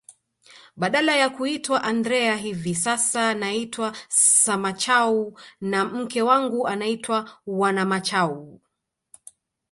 [0.75, 8.61] Badala ya kuitwa Andrea hivi sasa naitwa Samachau na mke wangu anaitwa Wanamachau